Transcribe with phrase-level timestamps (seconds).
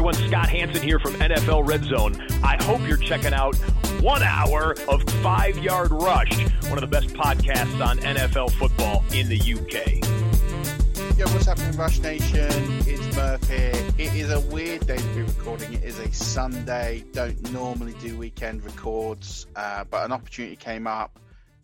[0.00, 2.26] everyone, Scott Hanson here from NFL Red Zone.
[2.42, 3.54] I hope you're checking out
[4.00, 9.28] one hour of Five Yard Rush, one of the best podcasts on NFL football in
[9.28, 11.18] the UK.
[11.18, 12.48] Yo, what's happening, Rush Nation?
[12.86, 13.72] It's Murph here.
[13.98, 15.74] It is a weird day to be recording.
[15.74, 17.04] It is a Sunday.
[17.12, 21.20] Don't normally do weekend records, uh, but an opportunity came up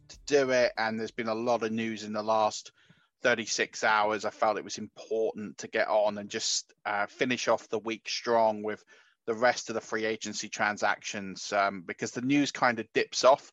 [0.09, 2.73] to do it, and there's been a lot of news in the last
[3.27, 4.25] 36 hours.
[4.25, 8.09] I felt it was important to get on and just uh, finish off the week
[8.09, 8.85] strong with
[9.27, 13.51] the rest of the free agency transactions um, because the news kind of dips off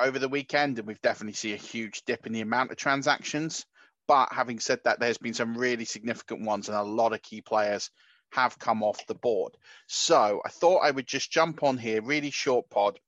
[0.00, 3.66] over the weekend, and we've definitely seen a huge dip in the amount of transactions.
[4.06, 7.40] But having said that, there's been some really significant ones, and a lot of key
[7.40, 7.90] players
[8.30, 9.56] have come off the board.
[9.88, 13.00] So I thought I would just jump on here, really short pod,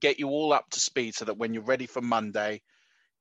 [0.00, 2.62] get you all up to speed so that when you're ready for Monday,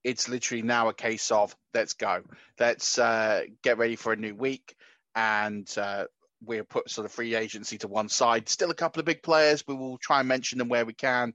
[0.03, 2.23] it's literally now a case of let's go,
[2.59, 4.75] let's uh, get ready for a new week,
[5.15, 6.05] and uh,
[6.45, 8.49] we'll put sort of free agency to one side.
[8.49, 11.33] Still a couple of big players, we will try and mention them where we can,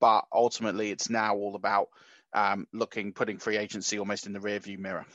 [0.00, 1.88] but ultimately it's now all about
[2.32, 5.06] um, looking, putting free agency almost in the rearview mirror.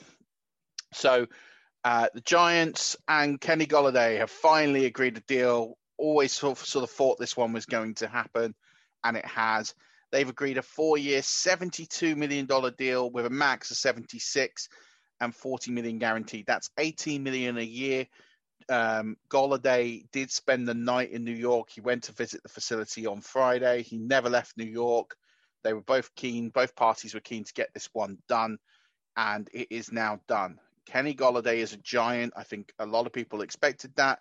[0.94, 1.28] So
[1.84, 5.78] uh, the Giants and Kenny Golladay have finally agreed a deal.
[5.98, 8.56] Always sort of, sort of thought this one was going to happen,
[9.04, 9.74] and it has.
[10.12, 14.70] They've agreed a four-year, $72 million deal with a max of 76
[15.20, 16.46] and 40 million guaranteed.
[16.46, 18.08] That's 18 million a year.
[18.70, 21.70] Um, Golladay did spend the night in New York.
[21.70, 23.84] He went to visit the facility on Friday.
[23.84, 25.16] He never left New York.
[25.64, 26.50] They were both keen.
[26.50, 28.58] Both parties were keen to get this one done,
[29.18, 30.60] and it is now done.
[30.86, 32.34] Kenny Golladay is a giant.
[32.36, 34.20] I think a lot of people expected that.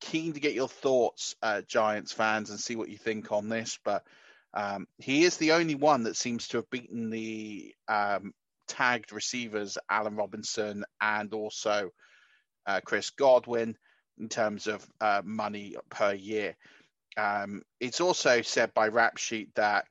[0.00, 3.78] Keen to get your thoughts, uh, Giants fans, and see what you think on this.
[3.84, 4.04] But
[4.54, 8.32] um, he is the only one that seems to have beaten the um,
[8.66, 11.90] tagged receivers, Allen Robinson and also
[12.66, 13.76] uh, Chris Godwin,
[14.18, 16.56] in terms of uh, money per year.
[17.16, 19.86] Um, it's also said by Rap Sheet that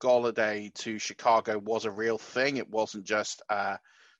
[0.00, 2.56] Golladay to Chicago was a real thing.
[2.56, 3.76] It wasn't just uh,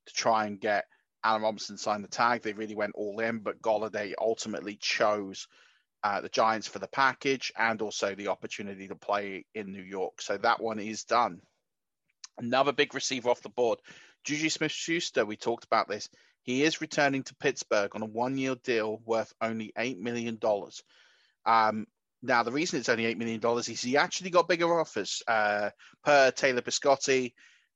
[0.06, 0.84] to try and get
[1.22, 2.42] Allen Robinson signed the tag.
[2.42, 5.48] They really went all in, but Golladay ultimately chose
[6.04, 10.20] uh, the Giants for the package and also the opportunity to play in New York.
[10.20, 11.40] So that one is done.
[12.36, 13.78] Another big receiver off the board,
[14.24, 15.24] Juju Smith Schuster.
[15.24, 16.10] We talked about this.
[16.42, 20.38] He is returning to Pittsburgh on a one year deal worth only $8 million.
[21.46, 21.86] Um,
[22.22, 25.22] now, the reason it's only $8 million is he actually got bigger offers.
[25.26, 25.70] Uh,
[26.04, 27.32] per Taylor Biscotti,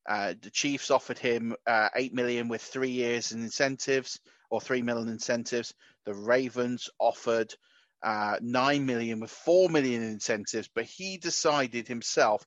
[0.07, 4.21] uh, the Chiefs offered him uh, 8 million with three years in incentives
[4.51, 5.73] or 3 million incentives.
[6.05, 7.55] The Ravens offered
[8.03, 12.45] uh, nine million with four million in incentives, but he decided himself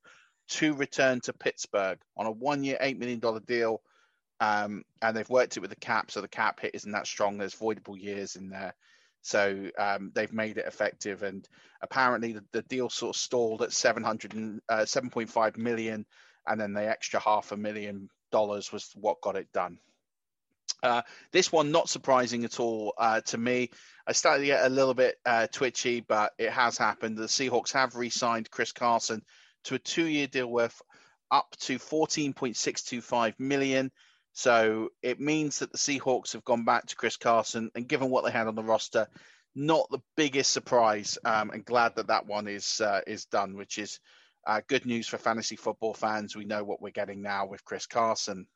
[0.49, 3.81] to return to Pittsburgh on a one-year, eight million dollar deal.
[4.39, 7.37] Um, and they've worked it with the cap, so the cap hit isn't that strong.
[7.37, 8.73] There's voidable years in there,
[9.21, 11.21] so um, they've made it effective.
[11.21, 11.47] And
[11.81, 16.07] apparently, the, the deal sort of stalled at 700 and, uh, 7.5 million,
[16.47, 19.77] and then the extra half a million dollars was what got it done.
[20.83, 21.01] Uh,
[21.31, 23.69] this one not surprising at all uh, to me.
[24.07, 27.17] I started to get a little bit uh, twitchy, but it has happened.
[27.17, 29.21] The Seahawks have re-signed Chris Carson
[29.65, 30.81] to a two-year deal worth
[31.29, 33.91] up to 14.625 million.
[34.33, 38.25] So it means that the Seahawks have gone back to Chris Carson, and given what
[38.25, 39.07] they had on the roster,
[39.55, 41.17] not the biggest surprise.
[41.25, 43.99] Um, and glad that that one is uh, is done, which is
[44.47, 46.35] uh, good news for fantasy football fans.
[46.35, 48.47] We know what we're getting now with Chris Carson.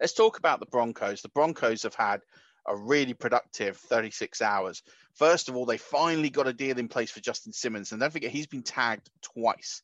[0.00, 1.22] Let's talk about the Broncos.
[1.22, 2.20] The Broncos have had
[2.66, 4.82] a really productive 36 hours.
[5.14, 8.12] First of all, they finally got a deal in place for Justin Simmons, and don't
[8.12, 9.82] forget he's been tagged twice.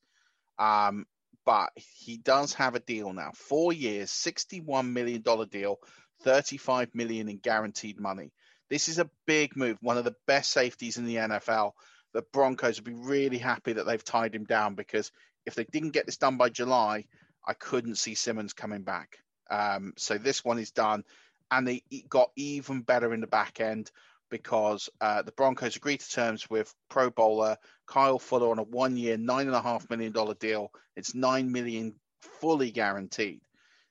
[0.59, 1.07] Um,
[1.45, 3.33] but he does have a deal now.
[3.35, 5.79] Four years, $61 million deal,
[6.23, 8.33] 35 million in guaranteed money.
[8.71, 11.73] This is a big move, one of the best safeties in the NFL.
[12.13, 15.11] The Broncos would be really happy that they've tied him down because
[15.45, 17.05] if they didn't get this done by July,
[17.47, 19.19] I couldn't see Simmons coming back.
[19.51, 21.05] Um, so this one is done,
[21.51, 23.91] and they got even better in the back end
[24.31, 27.57] because uh, the Broncos agreed to terms with Pro Bowler
[27.87, 30.71] Kyle Fuller on a one-year, nine and a half million dollar deal.
[30.97, 31.95] It's nine million
[32.41, 33.41] fully guaranteed.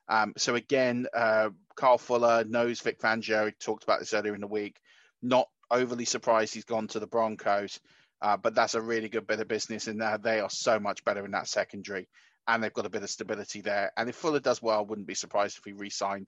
[0.09, 3.45] Um, so again, uh, Kyle Fuller knows Vic Fangio.
[3.45, 4.79] He talked about this earlier in the week.
[5.21, 7.79] Not overly surprised he's gone to the Broncos,
[8.21, 11.05] uh, but that's a really good bit of business, and uh, they are so much
[11.05, 12.09] better in that secondary
[12.47, 13.91] and they've got a bit of stability there.
[13.97, 16.27] And if Fuller does well, I wouldn't be surprised if he re-signed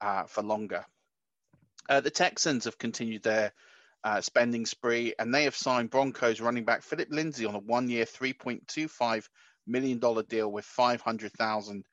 [0.00, 0.84] uh, for longer.
[1.88, 3.52] Uh, the Texans have continued their
[4.04, 8.04] uh, spending spree, and they have signed Broncos running back Phillip Lindsay on a one-year,
[8.04, 9.28] $3.25
[9.66, 11.84] million deal with 500000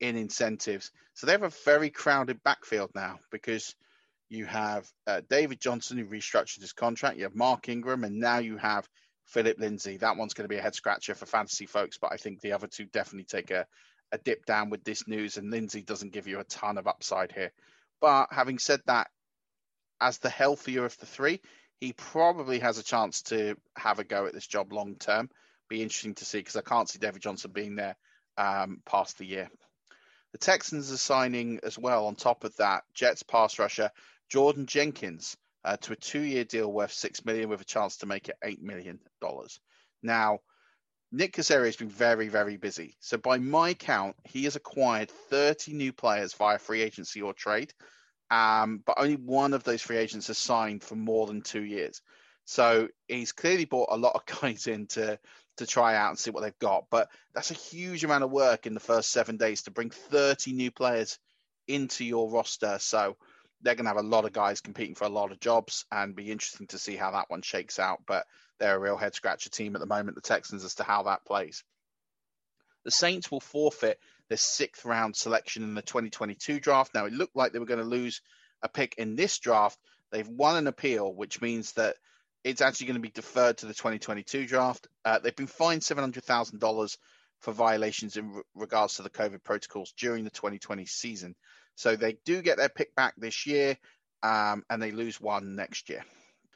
[0.00, 0.90] in incentives.
[1.14, 3.74] So they have a very crowded backfield now because
[4.28, 7.16] you have uh, David Johnson, who restructured his contract.
[7.16, 8.88] You have Mark Ingram, and now you have
[9.28, 9.98] Phillip Lindsay.
[9.98, 12.52] That one's going to be a head scratcher for fantasy folks, but I think the
[12.52, 13.66] other two definitely take a,
[14.10, 17.32] a dip down with this news, and Lindsay doesn't give you a ton of upside
[17.32, 17.52] here.
[18.00, 19.08] But having said that,
[20.00, 21.40] as the healthier of the three,
[21.80, 25.28] he probably has a chance to have a go at this job long term.
[25.68, 27.96] Be interesting to see because I can't see David Johnson being there
[28.38, 29.50] um, past the year.
[30.32, 33.90] The Texans are signing as well on top of that Jets pass rusher
[34.28, 38.28] Jordan Jenkins uh, to a two-year deal worth six million with a chance to make
[38.28, 39.60] it eight million dollars.
[40.02, 40.40] Now,
[41.10, 42.96] Nick Caserio has been very, very busy.
[43.00, 47.72] So by my count, he has acquired 30 new players via free agency or trade,
[48.30, 52.02] um, but only one of those free agents has signed for more than two years.
[52.44, 55.18] So he's clearly brought a lot of guys in to,
[55.56, 56.84] to try out and see what they've got.
[56.90, 60.52] But that's a huge amount of work in the first seven days to bring 30
[60.52, 61.18] new players
[61.66, 62.76] into your roster.
[62.80, 63.16] So
[63.62, 66.14] they're going to have a lot of guys competing for a lot of jobs and
[66.14, 68.02] be interesting to see how that one shakes out.
[68.06, 68.26] But
[68.58, 71.24] they're a real head scratcher team at the moment, the Texans, as to how that
[71.24, 71.64] plays.
[72.84, 76.94] The Saints will forfeit their sixth round selection in the 2022 draft.
[76.94, 78.20] Now, it looked like they were going to lose
[78.62, 79.78] a pick in this draft.
[80.10, 81.96] They've won an appeal, which means that
[82.44, 84.86] it's actually going to be deferred to the 2022 draft.
[85.04, 86.96] Uh, they've been fined $700,000
[87.40, 91.34] for violations in re- regards to the COVID protocols during the 2020 season.
[91.78, 93.78] So they do get their pick back this year,
[94.24, 96.04] um, and they lose one next year.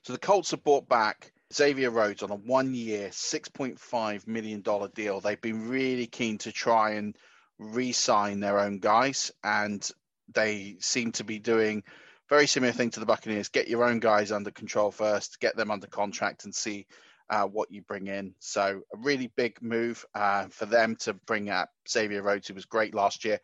[0.03, 5.21] So the Colts have bought back Xavier Rhodes on a one-year, $6.5 million deal.
[5.21, 7.17] They've been really keen to try and
[7.61, 9.89] re-sign their own guys, and
[10.35, 11.85] they seem to be doing
[12.29, 13.49] very similar thing to the Buccaneers.
[13.49, 16.89] Get your own guys under control first, get them under contract, and see
[17.31, 18.35] uh, what you bring in.
[18.41, 22.65] So a really big move uh, for them to bring up Xavier Rhodes, who was
[22.65, 23.39] great last year.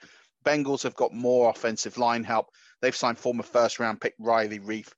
[0.45, 2.49] Bengals have got more offensive line help.
[2.80, 4.92] They've signed former first round pick Riley Reiff.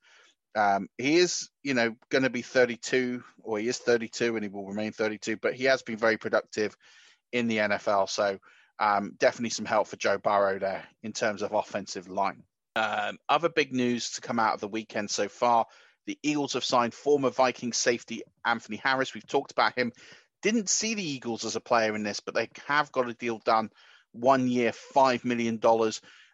[0.55, 4.49] Um, he is, you know, going to be 32, or he is 32, and he
[4.49, 5.37] will remain 32.
[5.37, 6.75] But he has been very productive
[7.31, 8.09] in the NFL.
[8.09, 8.37] So
[8.79, 12.43] um, definitely some help for Joe Burrow there in terms of offensive line.
[12.75, 15.65] Um, other big news to come out of the weekend so far:
[16.07, 19.13] the Eagles have signed former Viking safety Anthony Harris.
[19.13, 19.91] We've talked about him.
[20.41, 23.39] Didn't see the Eagles as a player in this, but they have got a deal
[23.39, 23.69] done
[24.11, 25.59] one year, $5 million.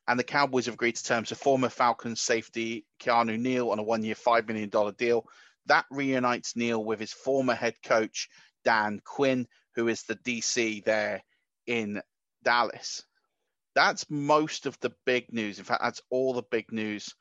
[0.07, 3.83] And the Cowboys have agreed to terms of former Falcons safety Keanu Neal on a
[3.83, 5.25] one year, $5 million deal.
[5.65, 8.29] That reunites Neal with his former head coach,
[8.63, 11.23] Dan Quinn, who is the DC there
[11.65, 12.01] in
[12.43, 13.03] Dallas.
[13.75, 15.59] That's most of the big news.
[15.59, 17.13] In fact, that's all the big news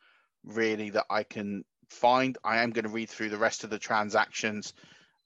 [0.44, 2.38] really that I can find.
[2.44, 4.72] I am going to read through the rest of the transactions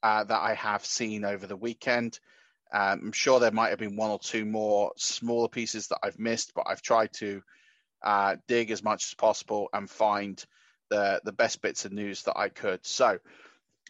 [0.03, 2.19] uh, that I have seen over the weekend.
[2.73, 6.19] Um, I'm sure there might have been one or two more smaller pieces that I've
[6.19, 7.41] missed, but I've tried to
[8.03, 10.43] uh, dig as much as possible and find
[10.89, 12.85] the the best bits of news that I could.
[12.85, 13.19] So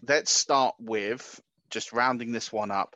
[0.08, 2.96] let's start with just rounding this one up.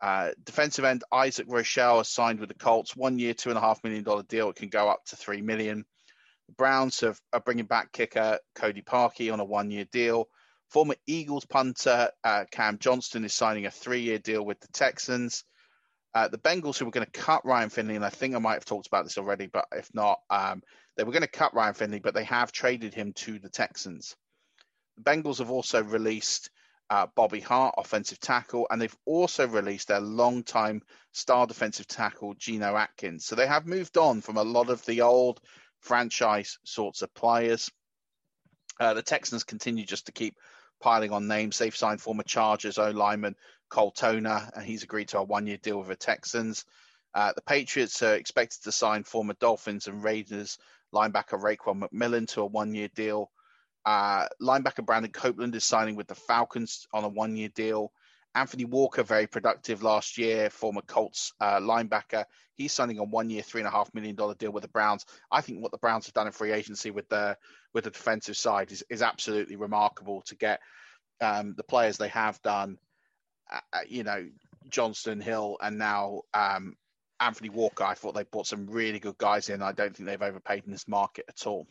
[0.00, 3.62] Uh, defensive end Isaac Rochell has signed with the Colts, one year, two and a
[3.62, 4.50] half million dollar deal.
[4.50, 5.84] It can go up to three million.
[6.48, 10.28] The Browns have, are bringing back kicker Cody Parkey on a one year deal.
[10.70, 15.44] Former Eagles punter uh, Cam Johnston is signing a three year deal with the Texans.
[16.14, 18.54] Uh, the Bengals, who were going to cut Ryan Finley, and I think I might
[18.54, 20.62] have talked about this already, but if not, um,
[20.96, 24.16] they were going to cut Ryan Finley, but they have traded him to the Texans.
[24.96, 26.50] The Bengals have also released
[26.88, 30.82] uh, Bobby Hart, offensive tackle, and they've also released their longtime
[31.12, 33.26] star defensive tackle, Geno Atkins.
[33.26, 35.40] So they have moved on from a lot of the old
[35.80, 37.70] franchise sorts of players.
[38.78, 40.36] Uh, the Texans continue just to keep
[40.80, 41.58] piling on names.
[41.58, 43.36] They've signed former Chargers O lineman
[43.68, 46.64] Cole Toner, and he's agreed to a one year deal with the Texans.
[47.14, 50.58] Uh, the Patriots are expected to sign former Dolphins and Raiders
[50.94, 53.30] linebacker Raekwon McMillan to a one year deal.
[53.84, 57.92] Uh, linebacker Brandon Copeland is signing with the Falcons on a one year deal.
[58.36, 62.26] Anthony Walker, very productive last year, former Colts uh, linebacker.
[62.54, 65.06] He's signing a one-year, three and a half million dollar deal with the Browns.
[65.32, 67.38] I think what the Browns have done in free agency with the
[67.72, 70.60] with the defensive side is, is absolutely remarkable to get
[71.22, 72.76] um, the players they have done.
[73.50, 74.28] Uh, uh you know,
[74.68, 76.76] Johnston Hill and now um,
[77.18, 77.84] Anthony Walker.
[77.84, 79.62] I thought they brought some really good guys in.
[79.62, 81.66] I don't think they've overpaid in this market at all.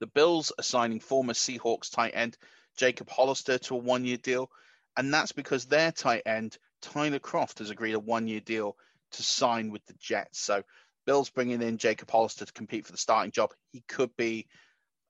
[0.00, 2.38] The Bills are signing former Seahawks tight end
[2.78, 4.50] Jacob Hollister to a one-year deal
[4.98, 8.76] and that's because their tight end Tyler Kroft, has agreed a one-year deal
[9.12, 10.40] to sign with the Jets.
[10.40, 10.62] So
[11.06, 13.52] Bill's bringing in Jacob Hollister to compete for the starting job.
[13.72, 14.46] He could be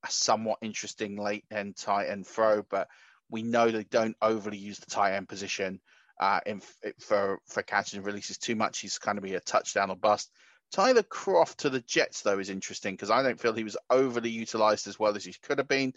[0.07, 2.88] a somewhat interesting late end tight end throw, but
[3.30, 5.80] we know they don't overly use the tight end position
[6.21, 6.61] uh, in,
[7.00, 8.78] for for catches and releases too much.
[8.78, 10.30] He's kind of be a touchdown or bust.
[10.71, 14.30] Tyler Kroft to the Jets though is interesting because I don't feel he was overly
[14.30, 15.95] utilized as well as he could have been.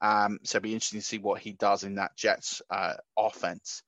[0.00, 3.82] Um, so it'll be interesting to see what he does in that Jets uh, offense.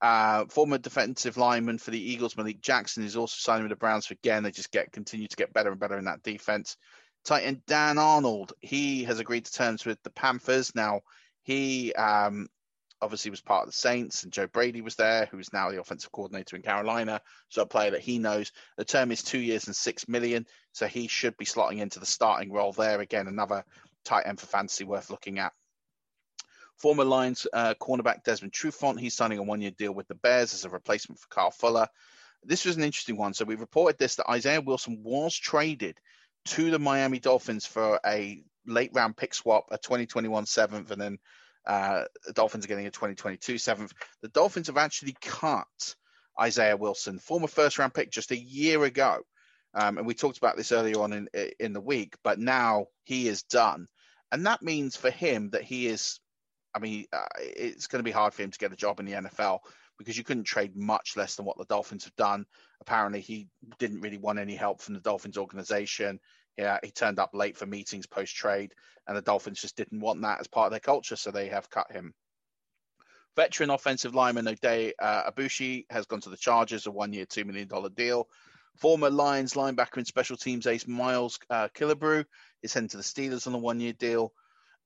[0.00, 4.10] Uh, former defensive lineman for the Eagles, Malik Jackson, is also signing with the Browns.
[4.10, 6.76] Again, they just get continue to get better and better in that defense.
[7.24, 10.74] Tight end Dan Arnold, he has agreed to terms with the Panthers.
[10.74, 11.00] Now,
[11.42, 12.48] he um,
[13.00, 16.12] obviously was part of the Saints, and Joe Brady was there, who's now the offensive
[16.12, 17.20] coordinator in Carolina.
[17.48, 18.52] So a player that he knows.
[18.76, 22.06] The term is two years and six million, so he should be slotting into the
[22.06, 23.00] starting role there.
[23.00, 23.64] Again, another
[24.04, 25.52] tight end for fantasy worth looking at.
[26.76, 30.64] Former Lions uh, cornerback Desmond Trufant, he's signing a one-year deal with the Bears as
[30.64, 31.88] a replacement for Kyle Fuller.
[32.42, 33.32] This was an interesting one.
[33.32, 35.98] So we reported this that Isaiah Wilson was traded
[36.46, 41.18] to the Miami Dolphins for a late round pick swap, a 2021 seventh, and then
[41.66, 43.92] uh, the Dolphins are getting a 2022 seventh.
[44.20, 45.94] The Dolphins have actually cut
[46.38, 49.20] Isaiah Wilson, former first round pick, just a year ago.
[49.74, 51.28] Um, and we talked about this earlier on in
[51.58, 53.88] in the week, but now he is done
[54.34, 56.18] and that means for him that he is.
[56.74, 59.06] I mean, uh, it's going to be hard for him to get a job in
[59.06, 59.60] the NFL
[59.96, 62.44] because you couldn't trade much less than what the Dolphins have done.
[62.80, 63.46] Apparently, he
[63.78, 66.18] didn't really want any help from the Dolphins organization.
[66.58, 68.72] Yeah, he turned up late for meetings post trade,
[69.06, 71.70] and the Dolphins just didn't want that as part of their culture, so they have
[71.70, 72.12] cut him.
[73.36, 77.46] Veteran offensive lineman Oday uh, Aboushi has gone to the Chargers, a one year, $2
[77.46, 78.26] million deal.
[78.76, 82.24] Former Lions linebacker and special teams ace Miles uh, Killebrew
[82.62, 84.32] is heading to the Steelers on a one year deal.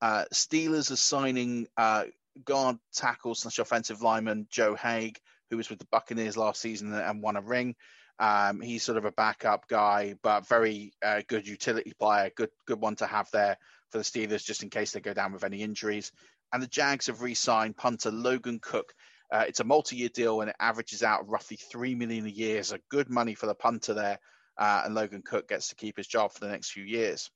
[0.00, 2.04] Uh, Steelers are signing uh,
[2.44, 5.16] guard tackle slash offensive lineman Joe Haeg,
[5.50, 7.74] who was with the Buccaneers last season and won a ring.
[8.20, 12.80] Um, he's sort of a backup guy, but very uh, good utility player, good good
[12.80, 13.56] one to have there
[13.90, 16.12] for the Steelers just in case they go down with any injuries.
[16.52, 18.92] And the Jags have re-signed punter Logan Cooke
[19.30, 22.62] uh, it's a multi-year deal and it averages out roughly three million a year.
[22.62, 24.18] So good money for the punter there,
[24.56, 27.30] uh, and Logan Cooke gets to keep his job for the next few years.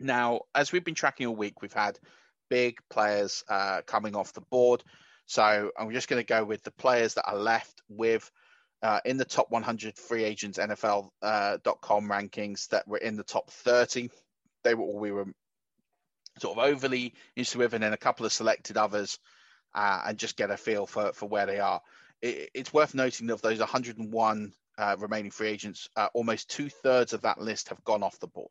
[0.00, 1.98] Now, as we've been tracking all week, we've had
[2.50, 4.82] big players uh, coming off the board.
[5.26, 8.30] So I'm just going to go with the players that are left with
[8.82, 11.58] uh, in the top 100 free agents NFL.com uh,
[12.14, 14.10] rankings that were in the top 30.
[14.64, 15.26] They were all we were
[16.40, 19.18] sort of overly interested with, and then a couple of selected others
[19.74, 21.80] uh, and just get a feel for, for where they are.
[22.20, 26.68] It, it's worth noting that of those 101 uh, remaining free agents, uh, almost two
[26.68, 28.50] thirds of that list have gone off the board.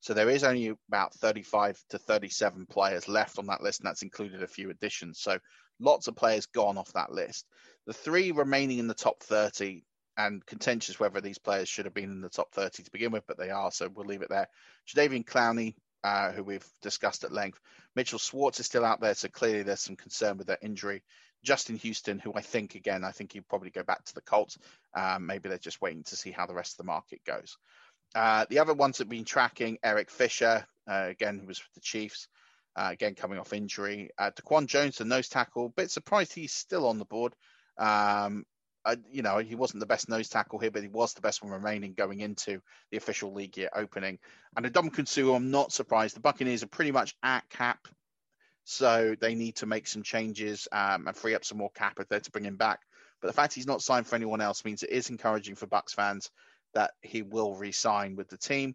[0.00, 4.02] So there is only about 35 to 37 players left on that list, and that's
[4.02, 5.20] included a few additions.
[5.20, 5.38] So
[5.78, 7.46] lots of players gone off that list.
[7.86, 9.84] The three remaining in the top 30,
[10.16, 13.24] and contentious whether these players should have been in the top 30 to begin with,
[13.26, 14.48] but they are, so we'll leave it there.
[14.88, 17.60] Jadeveon Clowney, uh, who we've discussed at length.
[17.94, 21.02] Mitchell Schwartz is still out there, so clearly there's some concern with that injury.
[21.42, 24.58] Justin Houston, who I think, again, I think he'll probably go back to the Colts.
[24.94, 27.56] Um, maybe they're just waiting to see how the rest of the market goes.
[28.14, 31.74] Uh, the other ones that we've been tracking, Eric Fisher, uh, again, who was with
[31.74, 32.28] the Chiefs,
[32.76, 34.10] uh, again, coming off injury.
[34.18, 37.34] Uh, Daquan Jones, the nose tackle, bit surprised he's still on the board.
[37.78, 38.44] Um,
[39.10, 41.52] you know, he wasn't the best nose tackle here, but he was the best one
[41.52, 42.60] remaining going into
[42.90, 44.18] the official league year opening.
[44.56, 46.16] And Ndamukong Suh, I'm not surprised.
[46.16, 47.88] The Buccaneers are pretty much at cap,
[48.64, 52.08] so they need to make some changes um, and free up some more cap if
[52.08, 52.80] they're to bring him back.
[53.20, 55.92] But the fact he's not signed for anyone else means it is encouraging for Bucks
[55.92, 56.30] fans
[56.74, 58.74] that he will re-sign with the team.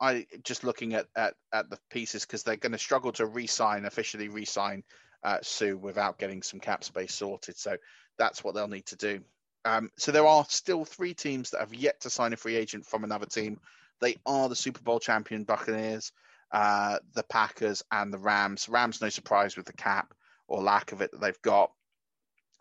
[0.00, 3.84] I just looking at at, at the pieces because they're going to struggle to re-sign
[3.84, 4.82] officially re-sign
[5.22, 7.58] uh, Suh without getting some cap space sorted.
[7.58, 7.76] So
[8.18, 9.20] that's what they'll need to do.
[9.64, 12.86] Um, so there are still three teams that have yet to sign a free agent
[12.86, 13.60] from another team.
[14.00, 16.12] They are the Super Bowl champion Buccaneers,
[16.50, 18.68] uh, the Packers, and the Rams.
[18.68, 20.14] Rams, no surprise with the cap
[20.48, 21.70] or lack of it that they've got.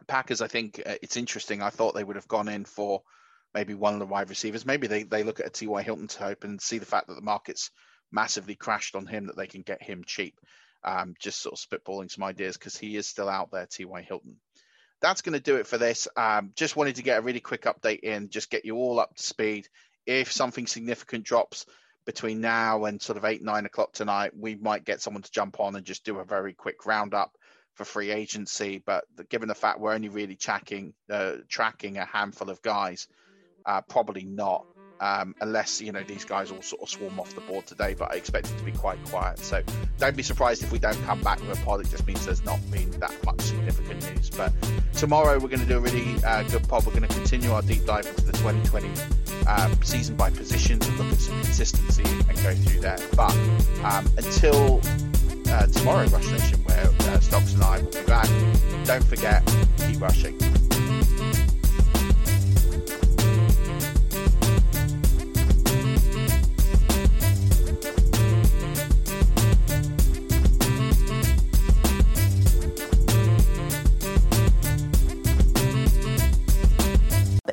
[0.07, 1.61] Packers, I think uh, it's interesting.
[1.61, 3.01] I thought they would have gone in for
[3.53, 4.65] maybe one of the wide receivers.
[4.65, 5.81] Maybe they, they look at a T.Y.
[5.81, 7.71] Hilton to hope and see the fact that the market's
[8.11, 10.39] massively crashed on him that they can get him cheap.
[10.83, 14.01] Um, just sort of spitballing some ideas because he is still out there, T.Y.
[14.01, 14.37] Hilton
[15.01, 16.07] that's going to do it for this.
[16.15, 19.15] Um, just wanted to get a really quick update in, just get you all up
[19.15, 19.67] to speed.
[20.05, 21.65] If something significant drops
[22.05, 25.59] between now and sort of eight, nine o'clock tonight, we might get someone to jump
[25.59, 27.31] on and just do a very quick roundup
[27.75, 28.81] for free agency.
[28.83, 33.07] But given the fact we're only really tracking uh, tracking a handful of guys,
[33.65, 34.65] uh, probably not
[34.99, 37.95] um, unless you know these guys all sort of swarm off the board today.
[37.97, 39.39] But I expect it to be quite quiet.
[39.39, 39.61] So
[39.97, 41.81] don't be surprised if we don't come back with a pod.
[41.81, 44.29] It just means there's not been that much significant news.
[44.29, 44.53] But
[44.93, 46.85] tomorrow we're going to do a really uh, good pod.
[46.85, 48.89] We're going to continue our deep dive into the 2020
[49.47, 53.05] um, season by positions and look at some consistency and go through that.
[53.15, 53.33] But
[53.83, 54.81] um, until
[55.51, 58.29] uh, tomorrow, Rush Nation, where uh, Stocks and I will be back.
[58.85, 59.45] Don't forget,
[59.77, 60.68] keep rushing.